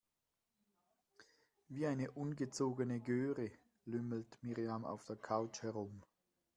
[1.67, 3.51] Wie eine ungezogene Göre
[3.85, 6.01] lümmelt Miriam auf der Couch herum.